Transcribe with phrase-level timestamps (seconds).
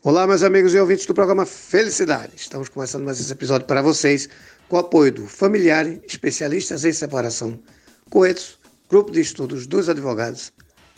[0.00, 2.30] Olá, meus amigos e ouvintes do programa Felicidade.
[2.36, 4.28] Estamos começando mais esse episódio para vocês
[4.68, 7.58] com o apoio do Familiar, especialistas em separação,
[8.08, 10.52] Coetos, Grupo de Estudos dos Advogados,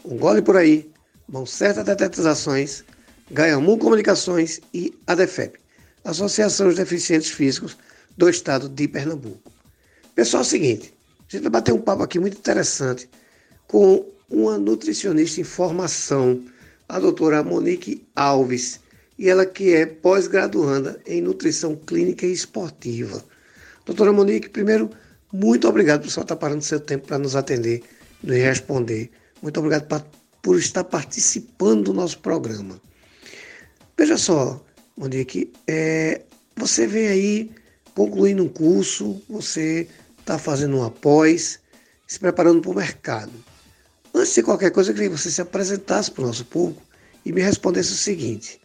[0.05, 0.93] Um Gole Por Aí,
[1.27, 2.85] Mão Certa Detetizações,
[3.31, 5.59] Gaiamu Comunicações e ADEFEP,
[6.05, 7.79] Associação dos Deficientes Físicos
[8.19, 9.51] do Estado de Pernambuco.
[10.15, 13.09] Pessoal, é o seguinte, a gente vai bater um papo aqui muito interessante
[13.67, 16.45] com uma nutricionista em formação,
[16.87, 18.79] a doutora Monique Alves,
[19.21, 23.23] e ela que é pós-graduanda em nutrição clínica e esportiva.
[23.85, 24.89] Doutora Monique, primeiro,
[25.31, 27.83] muito obrigado por só estar parando seu tempo para nos atender,
[28.23, 29.11] nos responder.
[29.43, 30.03] Muito obrigado pra,
[30.41, 32.81] por estar participando do nosso programa.
[33.95, 34.65] Veja só,
[34.97, 36.23] Monique, é,
[36.57, 37.51] você vem aí
[37.95, 39.87] concluindo um curso, você
[40.19, 41.61] está fazendo um após,
[42.07, 43.33] se preparando para o mercado.
[44.15, 46.83] Antes de qualquer coisa, eu queria que você se apresentasse para o nosso público
[47.23, 48.59] e me respondesse o seguinte: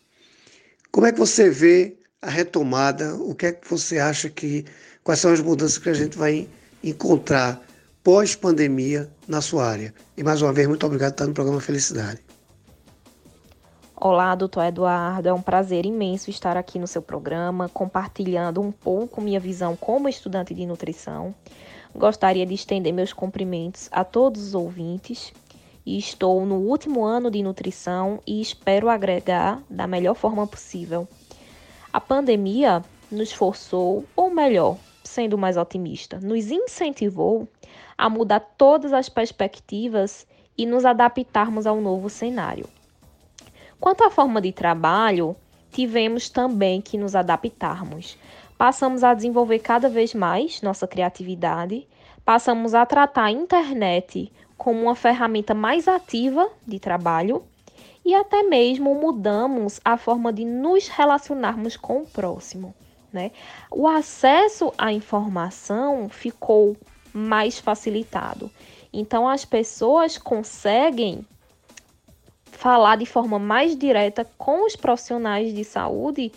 [0.96, 3.16] como é que você vê a retomada?
[3.16, 4.64] O que é que você acha que
[5.04, 6.48] quais são as mudanças que a gente vai
[6.82, 7.62] encontrar
[8.02, 9.94] pós-pandemia na sua área?
[10.16, 12.22] E mais uma vez, muito obrigado por estar no programa Felicidade.
[13.94, 15.28] Olá, doutor Eduardo.
[15.28, 20.08] É um prazer imenso estar aqui no seu programa, compartilhando um pouco minha visão como
[20.08, 21.36] estudante de nutrição.
[21.94, 25.34] Gostaria de estender meus cumprimentos a todos os ouvintes.
[25.86, 31.08] E estou no último ano de nutrição e espero agregar da melhor forma possível.
[31.94, 37.48] A pandemia nos forçou, ou melhor, sendo mais otimista, nos incentivou
[37.98, 42.68] a mudar todas as perspectivas e nos adaptarmos ao novo cenário.
[43.80, 45.36] Quanto à forma de trabalho,
[45.72, 48.18] tivemos também que nos adaptarmos.
[48.58, 51.88] Passamos a desenvolver cada vez mais nossa criatividade,
[52.24, 57.44] passamos a tratar a internet como uma ferramenta mais ativa de trabalho
[58.06, 62.74] e até mesmo mudamos a forma de nos relacionarmos com o próximo.
[63.12, 63.32] Né?
[63.72, 66.78] O acesso à informação ficou
[67.14, 68.52] mais facilitado.
[68.94, 71.26] Então, as pessoas conseguem
[72.46, 76.32] falar de forma mais direta com os profissionais de saúde,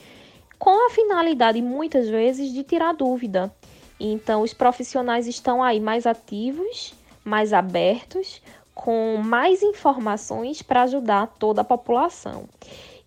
[0.58, 3.52] com a finalidade muitas vezes de tirar dúvida.
[4.00, 6.94] Então, os profissionais estão aí mais ativos,
[7.28, 8.42] mais abertos,
[8.74, 12.44] com mais informações para ajudar toda a população.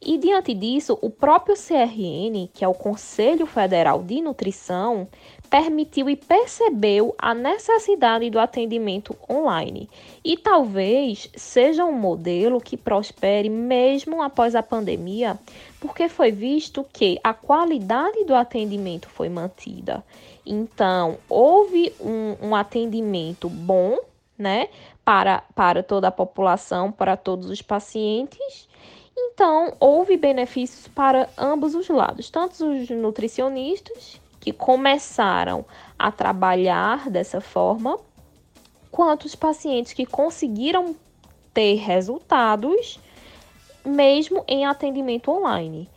[0.03, 5.07] E diante disso, o próprio CRN, que é o Conselho Federal de Nutrição,
[5.47, 9.87] permitiu e percebeu a necessidade do atendimento online.
[10.23, 15.37] E talvez seja um modelo que prospere mesmo após a pandemia,
[15.79, 20.03] porque foi visto que a qualidade do atendimento foi mantida.
[20.43, 23.99] Então, houve um, um atendimento bom,
[24.41, 24.67] né,
[25.05, 28.67] para, para toda a população, para todos os pacientes
[29.17, 35.63] então, houve benefícios para ambos os lados, tanto os nutricionistas, que começaram
[35.97, 37.99] a trabalhar dessa forma,
[38.91, 40.95] quanto os pacientes que conseguiram
[41.53, 42.99] ter resultados
[43.85, 45.89] mesmo em atendimento online.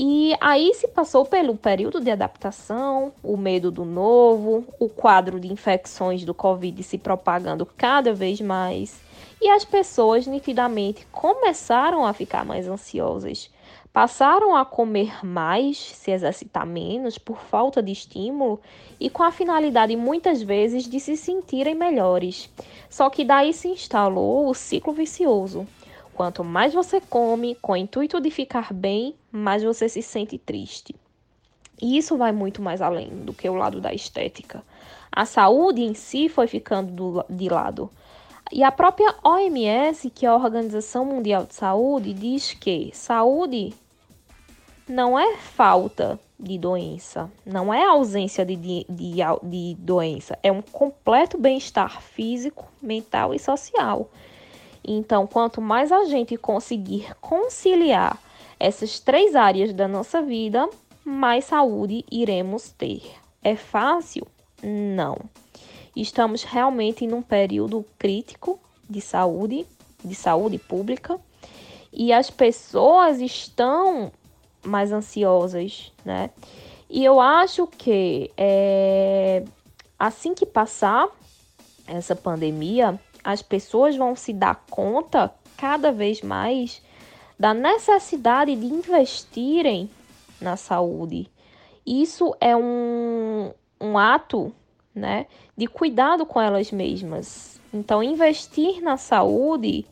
[0.00, 5.52] E aí se passou pelo período de adaptação, o medo do novo, o quadro de
[5.52, 9.00] infecções do Covid se propagando cada vez mais
[9.42, 13.50] e as pessoas nitidamente começaram a ficar mais ansiosas.
[13.92, 18.60] Passaram a comer mais, se exercitar menos por falta de estímulo
[19.00, 22.48] e com a finalidade muitas vezes de se sentirem melhores.
[22.88, 25.66] Só que daí se instalou o ciclo vicioso.
[26.18, 30.92] Quanto mais você come com o intuito de ficar bem, mais você se sente triste.
[31.80, 34.64] E isso vai muito mais além do que o lado da estética.
[35.12, 37.88] A saúde em si foi ficando de lado.
[38.50, 43.72] E a própria OMS, que é a Organização Mundial de Saúde, diz que saúde
[44.88, 50.62] não é falta de doença, não é ausência de, de, de, de doença, é um
[50.62, 54.10] completo bem-estar físico, mental e social.
[54.90, 58.18] Então, quanto mais a gente conseguir conciliar
[58.58, 60.66] essas três áreas da nossa vida,
[61.04, 63.02] mais saúde iremos ter.
[63.44, 64.26] É fácil?
[64.62, 65.18] Não.
[65.94, 68.58] Estamos realmente em um período crítico
[68.88, 69.66] de saúde,
[70.02, 71.20] de saúde pública,
[71.92, 74.10] e as pessoas estão
[74.64, 76.30] mais ansiosas, né?
[76.88, 79.44] E eu acho que é,
[79.98, 81.08] assim que passar
[81.86, 82.98] essa pandemia,
[83.28, 86.80] as pessoas vão se dar conta cada vez mais
[87.38, 89.90] da necessidade de investirem
[90.40, 91.30] na saúde.
[91.86, 94.50] Isso é um, um ato
[94.94, 97.60] né, de cuidado com elas mesmas.
[97.70, 99.84] Então, investir na saúde,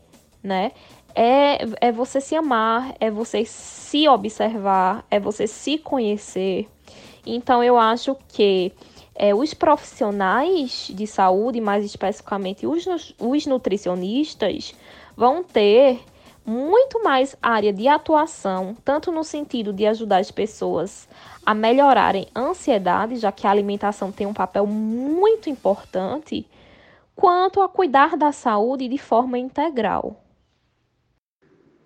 [0.43, 0.73] né,
[1.15, 6.67] é, é você se amar, é você se observar, é você se conhecer.
[7.27, 8.73] Então, eu acho que
[9.17, 14.75] é, os profissionais de saúde, mais especificamente os, os nutricionistas,
[15.17, 16.01] vão ter
[16.45, 21.09] muito mais área de atuação, tanto no sentido de ajudar as pessoas
[21.45, 26.47] a melhorarem a ansiedade, já que a alimentação tem um papel muito importante,
[27.17, 30.23] quanto a cuidar da saúde de forma integral.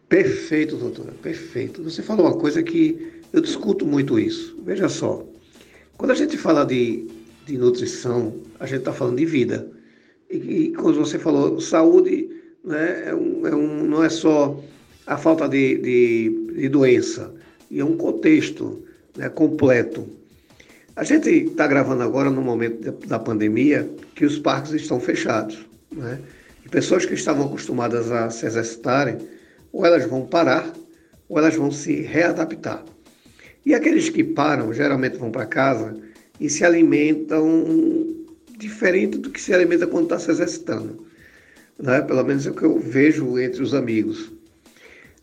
[0.09, 1.83] Perfeito, doutora, perfeito.
[1.85, 4.59] Você falou uma coisa que eu discuto muito isso.
[4.63, 5.25] Veja só,
[5.97, 7.09] quando a gente fala de,
[7.51, 9.69] de nutrição, a gente está falando de vida.
[10.31, 12.31] E, e, quando você falou saúde,
[12.65, 14.63] né, é um, é um, não é só
[15.07, 17.35] a falta de, de, de doença,
[17.71, 18.85] e é um contexto
[19.17, 20.07] né, completo.
[20.95, 25.59] A gente está gravando agora no momento da pandemia que os parques estão fechados.
[25.91, 26.21] Né?
[26.65, 29.19] E pessoas que estavam acostumadas a se exercitarem
[29.73, 30.73] ou elas vão parar,
[31.29, 32.85] ou elas vão se readaptar.
[33.65, 35.97] E aqueles que param, geralmente vão para casa
[36.41, 38.17] e se alimentam
[38.59, 41.07] diferente do que se alimenta quando está se exercitando.
[41.79, 42.01] Né?
[42.03, 44.33] Pelo menos é o que eu vejo entre os amigos.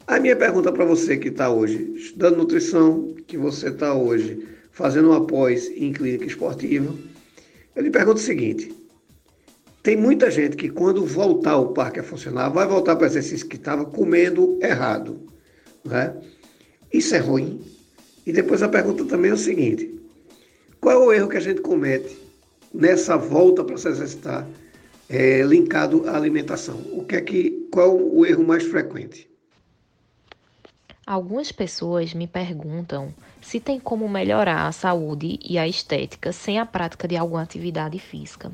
[0.06, 5.10] A minha pergunta para você que está hoje estudando nutrição, que você está hoje fazendo
[5.10, 6.94] uma pós em clínica esportiva,
[7.76, 8.74] eu lhe pergunto o seguinte:
[9.84, 13.48] tem muita gente que, quando voltar o parque a funcionar, vai voltar para o exercício
[13.48, 15.20] que estava comendo errado.
[15.84, 16.16] Né?
[16.94, 17.62] Isso é ruim.
[18.26, 19.97] E depois a pergunta também é o seguinte:
[20.88, 22.18] qual é o erro que a gente comete
[22.74, 24.48] nessa volta para se exercitar,
[25.10, 26.78] é, linkado à alimentação?
[26.94, 29.30] O que é que, qual é o erro mais frequente?
[31.06, 36.66] Algumas pessoas me perguntam se tem como melhorar a saúde e a estética sem a
[36.66, 38.50] prática de alguma atividade física.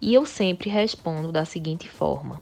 [0.00, 2.40] E eu sempre respondo da seguinte forma: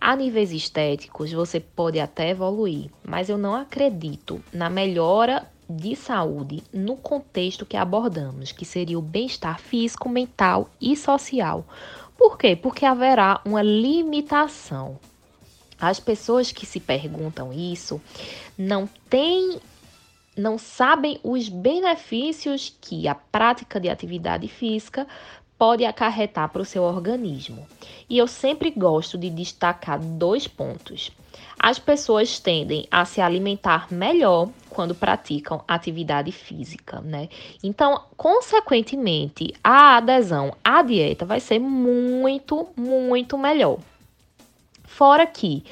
[0.00, 5.46] a níveis estéticos, você pode até evoluir, mas eu não acredito na melhora
[5.76, 11.64] de saúde no contexto que abordamos, que seria o bem-estar físico, mental e social.
[12.16, 12.54] Por quê?
[12.54, 14.98] Porque haverá uma limitação.
[15.80, 18.00] As pessoas que se perguntam isso
[18.56, 19.60] não têm
[20.36, 25.06] não sabem os benefícios que a prática de atividade física
[25.62, 27.64] pode acarretar para o seu organismo.
[28.10, 31.12] E eu sempre gosto de destacar dois pontos.
[31.56, 37.28] As pessoas tendem a se alimentar melhor quando praticam atividade física, né?
[37.62, 43.78] Então, consequentemente, a adesão à dieta vai ser muito, muito melhor.
[44.82, 45.62] Fora que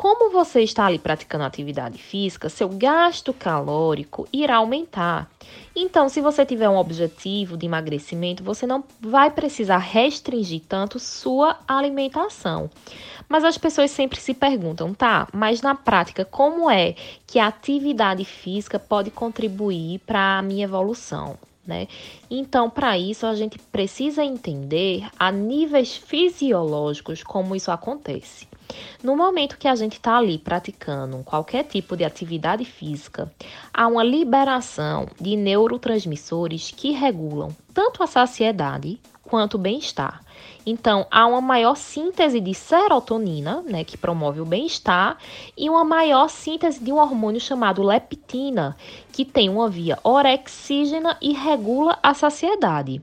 [0.00, 5.30] como você está ali praticando atividade física, seu gasto calórico irá aumentar.
[5.76, 11.58] Então, se você tiver um objetivo de emagrecimento, você não vai precisar restringir tanto sua
[11.68, 12.70] alimentação.
[13.28, 15.28] Mas as pessoas sempre se perguntam, tá?
[15.34, 16.94] Mas na prática, como é
[17.26, 21.36] que a atividade física pode contribuir para a minha evolução?
[21.70, 21.86] Né?
[22.28, 28.48] Então, para isso, a gente precisa entender a níveis fisiológicos como isso acontece.
[29.00, 33.32] No momento que a gente está ali praticando qualquer tipo de atividade física,
[33.72, 38.98] há uma liberação de neurotransmissores que regulam tanto a saciedade
[39.30, 40.22] quanto bem-estar.
[40.66, 45.16] Então, há uma maior síntese de serotonina, né, que promove o bem-estar,
[45.56, 48.76] e uma maior síntese de um hormônio chamado leptina,
[49.12, 53.00] que tem uma via orexígena e regula a saciedade.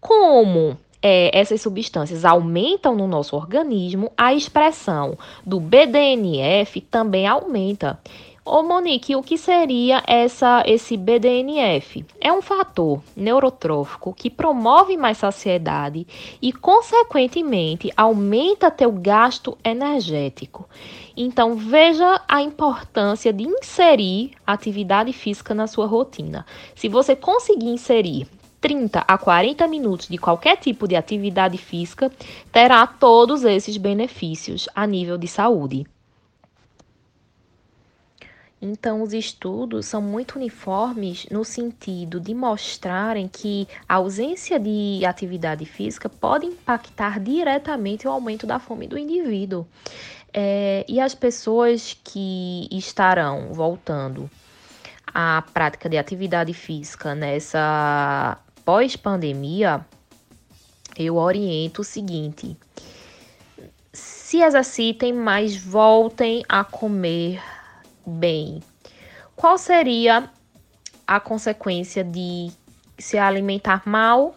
[0.00, 5.16] Como é, essas substâncias aumentam no nosso organismo, a expressão
[5.46, 7.98] do BDNF também aumenta.
[8.44, 12.04] Ô Monique, o que seria essa, esse BDNF?
[12.20, 16.04] É um fator neurotrófico que promove mais saciedade
[16.42, 20.68] e, consequentemente, aumenta teu gasto energético.
[21.16, 26.44] Então, veja a importância de inserir atividade física na sua rotina.
[26.74, 28.26] Se você conseguir inserir
[28.60, 32.10] 30 a 40 minutos de qualquer tipo de atividade física,
[32.50, 35.86] terá todos esses benefícios a nível de saúde.
[38.64, 45.66] Então, os estudos são muito uniformes no sentido de mostrarem que a ausência de atividade
[45.66, 49.66] física pode impactar diretamente o aumento da fome do indivíduo.
[50.32, 54.30] É, e as pessoas que estarão voltando
[55.12, 59.84] à prática de atividade física nessa pós-pandemia,
[60.96, 62.56] eu oriento o seguinte:
[63.92, 67.42] se exercitem, mas voltem a comer
[68.06, 68.62] bem.
[69.36, 70.30] Qual seria
[71.06, 72.50] a consequência de
[72.98, 74.36] se alimentar mal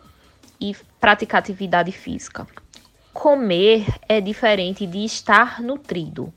[0.60, 2.48] e praticar atividade física?
[3.14, 6.34] Comer é diferente de estar nutrido.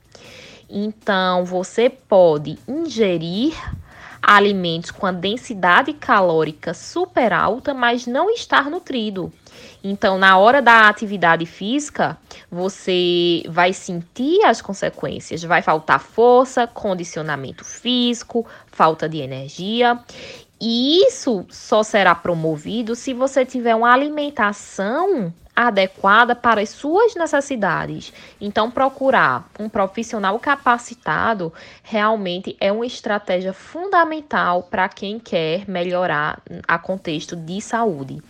[0.69, 3.55] Então, você pode ingerir
[4.23, 9.33] alimentos com a densidade calórica super alta, mas não estar nutrido.
[9.83, 12.19] Então, na hora da atividade física,
[12.51, 15.43] você vai sentir as consequências.
[15.43, 19.99] Vai faltar força, condicionamento físico, falta de energia.
[20.61, 25.33] E isso só será promovido se você tiver uma alimentação
[25.67, 28.13] adequada para as suas necessidades.
[28.41, 36.79] Então, procurar um profissional capacitado realmente é uma estratégia fundamental para quem quer melhorar a
[36.79, 38.23] contexto de saúde.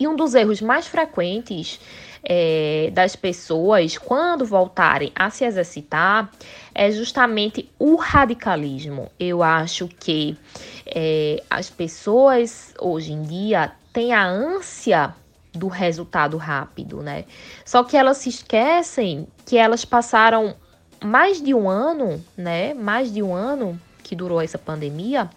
[0.00, 1.78] E um dos erros mais frequentes
[2.24, 6.32] é, das pessoas quando voltarem a se exercitar
[6.74, 9.08] é justamente o radicalismo.
[9.20, 10.36] Eu acho que
[10.84, 15.14] é, as pessoas hoje em dia têm a ânsia
[15.52, 17.24] do resultado rápido, né?
[17.64, 20.54] Só que elas se esquecem que elas passaram
[21.02, 22.74] mais de um ano, né?
[22.74, 25.28] Mais de um ano que durou essa pandemia,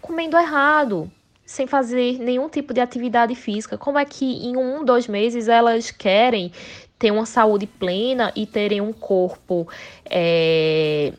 [0.00, 1.10] comendo errado,
[1.44, 3.76] sem fazer nenhum tipo de atividade física.
[3.76, 6.50] Como é que em um, dois meses elas querem
[6.98, 9.68] ter uma saúde plena e terem um corpo
[10.06, 11.12] é,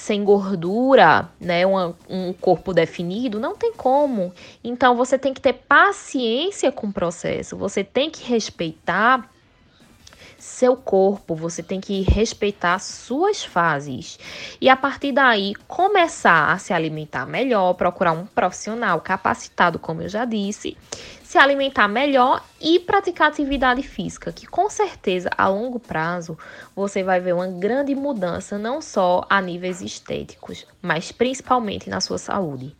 [0.00, 4.32] sem gordura, né, uma, um corpo definido, não tem como.
[4.64, 9.30] Então você tem que ter paciência com o processo, você tem que respeitar
[10.38, 14.18] seu corpo, você tem que respeitar suas fases.
[14.58, 20.08] E a partir daí, começar a se alimentar melhor, procurar um profissional capacitado, como eu
[20.08, 20.78] já disse,
[21.30, 26.36] se alimentar melhor e praticar atividade física, que com certeza a longo prazo
[26.74, 32.18] você vai ver uma grande mudança não só a níveis estéticos, mas principalmente na sua
[32.18, 32.74] saúde.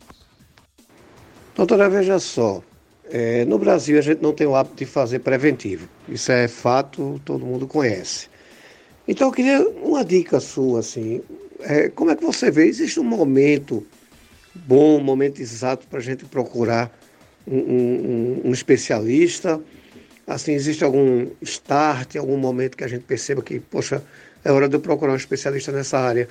[1.55, 2.61] Doutora, veja só,
[3.09, 7.21] é, no Brasil a gente não tem o hábito de fazer preventivo, isso é fato,
[7.23, 8.27] todo mundo conhece.
[9.07, 11.21] Então eu queria uma dica sua, assim,
[11.61, 12.65] é, como é que você vê?
[12.65, 13.87] Existe um momento
[14.53, 16.91] bom, um momento exato para a gente procurar
[17.47, 19.61] um, um, especialista?
[20.27, 24.03] Assim, existe algum start, algum momento que a gente perceba que, poxa,
[24.43, 26.27] é hora de eu procurar um especialista nessa área?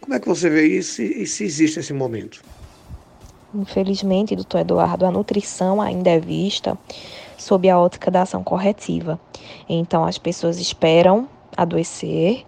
[0.00, 2.42] Como é que você vê isso e se existe esse momento?
[3.54, 6.78] Infelizmente, doutor Eduardo, a nutrição ainda é vista
[7.38, 9.18] sob a ótica da ação corretiva.
[9.68, 12.44] Então, as pessoas esperam adoecer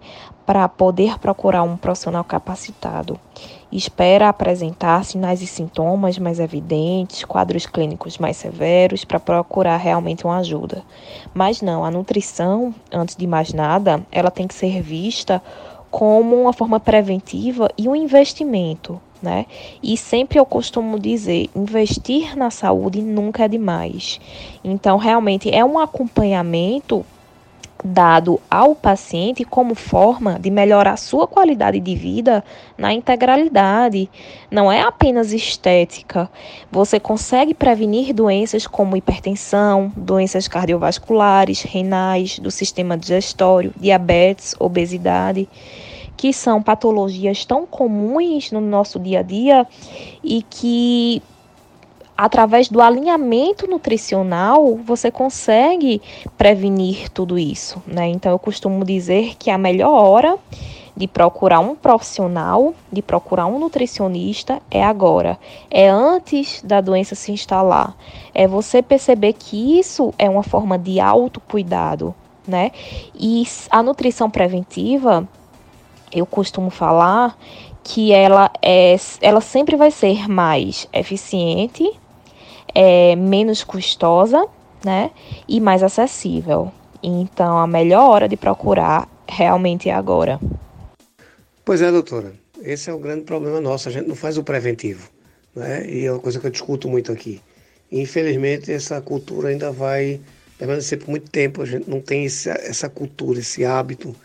[0.49, 3.19] para poder procurar um profissional capacitado
[3.71, 10.37] espera apresentar sinais e sintomas mais evidentes, quadros clínicos mais severos para procurar realmente uma
[10.37, 10.81] ajuda.
[11.35, 15.39] Mas não, a nutrição, antes de mais nada, ela tem que ser vista
[15.91, 19.45] como uma forma preventiva e um investimento, né?
[19.83, 24.19] E sempre eu costumo dizer, investir na saúde nunca é demais.
[24.63, 27.05] Então, realmente é um acompanhamento
[27.83, 32.43] dado ao paciente como forma de melhorar sua qualidade de vida
[32.77, 34.09] na integralidade.
[34.51, 36.29] Não é apenas estética.
[36.71, 45.47] Você consegue prevenir doenças como hipertensão, doenças cardiovasculares, renais, do sistema digestório, diabetes, obesidade,
[46.17, 49.65] que são patologias tão comuns no nosso dia a dia
[50.21, 51.21] e que
[52.19, 56.01] através do alinhamento nutricional, você consegue
[56.37, 58.09] prevenir tudo isso, né?
[58.09, 60.37] Então eu costumo dizer que a melhor hora
[60.97, 65.39] de procurar um profissional, de procurar um nutricionista é agora,
[65.71, 67.95] é antes da doença se instalar.
[68.33, 72.13] É você perceber que isso é uma forma de autocuidado,
[72.45, 72.73] né?
[73.15, 75.25] E a nutrição preventiva,
[76.11, 77.37] eu costumo falar
[77.81, 81.89] que ela é ela sempre vai ser mais eficiente
[82.73, 84.47] é menos custosa,
[84.83, 85.11] né?
[85.47, 86.71] E mais acessível.
[87.01, 90.39] Então, a melhor hora de procurar realmente é agora.
[91.63, 92.33] Pois é, doutora.
[92.61, 93.87] Esse é o grande problema nosso.
[93.87, 95.09] A gente não faz o preventivo,
[95.55, 95.89] né?
[95.89, 97.41] E é uma coisa que eu discuto muito aqui.
[97.91, 100.19] Infelizmente, essa cultura ainda vai
[100.57, 101.61] permanecer por muito tempo.
[101.61, 104.15] A gente não tem essa, essa cultura, esse hábito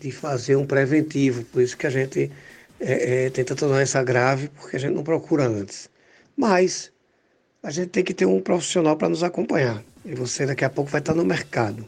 [0.00, 1.44] de fazer um preventivo.
[1.44, 2.30] Por isso que a gente
[2.80, 5.88] é, é, tem tanta doença grave, porque a gente não procura antes.
[6.36, 6.92] Mas
[7.66, 9.82] a gente tem que ter um profissional para nos acompanhar.
[10.04, 11.84] E você daqui a pouco vai estar no mercado.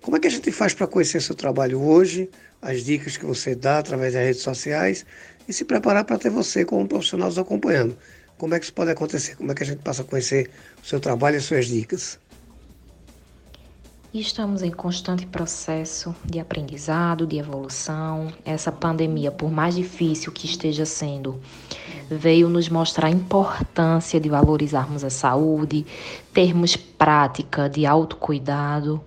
[0.00, 2.28] Como é que a gente faz para conhecer seu trabalho hoje,
[2.60, 5.06] as dicas que você dá através das redes sociais
[5.46, 7.96] e se preparar para ter você como profissional nos acompanhando?
[8.36, 9.36] Como é que isso pode acontecer?
[9.36, 10.50] Como é que a gente passa a conhecer
[10.82, 12.18] o seu trabalho e as suas dicas?
[14.14, 18.30] Estamos em constante processo de aprendizado, de evolução.
[18.44, 21.40] Essa pandemia, por mais difícil que esteja sendo,
[22.10, 25.86] veio nos mostrar a importância de valorizarmos a saúde,
[26.30, 29.00] termos prática de autocuidado.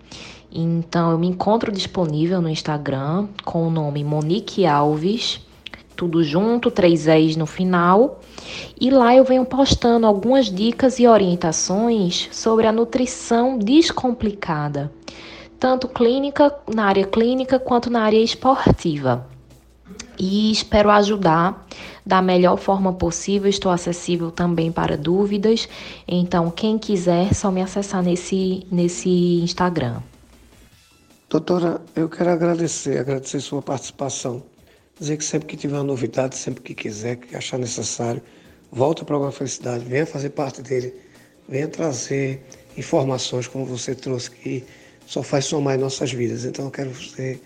[0.51, 5.39] Então eu me encontro disponível no Instagram com o nome Monique Alves,
[5.95, 8.19] tudo junto, três E's no final.
[8.79, 14.91] E lá eu venho postando algumas dicas e orientações sobre a nutrição descomplicada,
[15.59, 19.27] tanto clínica, na área clínica, quanto na área esportiva.
[20.17, 21.65] E espero ajudar
[22.05, 23.49] da melhor forma possível.
[23.49, 25.67] Estou acessível também para dúvidas.
[26.07, 29.09] Então, quem quiser, só me acessar nesse, nesse
[29.41, 29.97] Instagram.
[31.29, 34.43] Doutora, eu quero agradecer, agradecer sua participação.
[34.99, 38.21] Dizer que sempre que tiver uma novidade, sempre que quiser, que achar necessário,
[38.71, 40.93] volte ao programa Felicidade, venha fazer parte dele,
[41.49, 42.45] venha trazer
[42.77, 44.63] informações como você trouxe, que
[45.05, 46.45] só faz somar em nossas vidas.
[46.45, 47.41] Então eu quero ser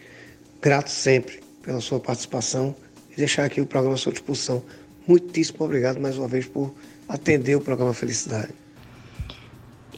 [0.61, 2.75] grato sempre pela sua participação
[3.11, 4.63] e deixar aqui o programa à sua disposição.
[5.07, 6.73] Muitíssimo obrigado mais uma vez por
[7.07, 8.53] atender o programa Felicidade.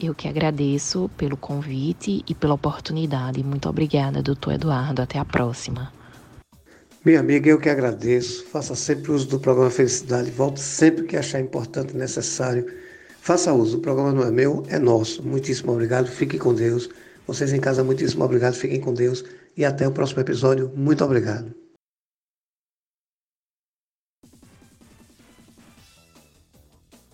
[0.00, 3.44] Eu que agradeço pelo convite e pela oportunidade.
[3.44, 5.02] Muito obrigada, doutor Eduardo.
[5.02, 5.92] Até a próxima.
[7.04, 8.46] Minha amiga, eu que agradeço.
[8.46, 10.30] Faça sempre uso do programa Felicidade.
[10.30, 12.64] Volte sempre que achar importante e necessário.
[13.20, 13.78] Faça uso.
[13.78, 15.20] O programa não é meu, é nosso.
[15.22, 16.06] Muitíssimo obrigado.
[16.06, 16.88] Fique com Deus.
[17.26, 18.54] Vocês em casa, muitíssimo obrigado.
[18.54, 19.24] Fiquem com Deus.
[19.56, 20.70] E até o próximo episódio.
[20.76, 21.61] Muito obrigado.